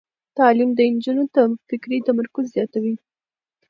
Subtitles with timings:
[0.37, 1.23] تعلیم د نجونو
[1.67, 2.95] فکري تمرکز زیاتوي.